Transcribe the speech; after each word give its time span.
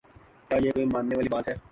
کیا 0.49 0.57
یہ 0.57 0.71
کوئی 0.71 0.85
ماننے 0.85 1.15
والی 1.15 1.29
بات 1.29 1.47
ہے؟ 1.47 1.55